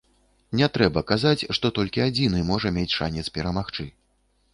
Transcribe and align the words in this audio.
Не 0.59 0.67
трэба 0.77 1.03
казаць, 1.11 1.47
што 1.57 1.71
толькі 1.77 2.03
адзіны 2.05 2.39
можа 2.47 2.71
мець 2.79 2.87
шанец 2.95 3.25
перамагчы. 3.37 3.87